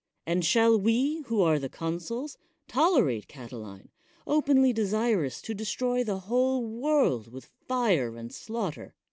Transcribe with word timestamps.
And 0.25 0.43
shall 0.43 0.79
we, 0.79 1.19
who 1.27 1.41
are 1.41 1.59
the 1.59 1.69
consuL 1.69 2.35
tolerate 2.67 3.27
Catiline, 3.27 3.89
openly 4.25 4.73
desirous 4.73 5.43
to 5.43 5.53
destroy 5.53 6.03
th 6.03 6.21
whole 6.21 6.65
world 6.65 7.27
with 7.31 7.51
fire 7.67 8.15
and 8.17 8.33
slaughter? 8.33 8.95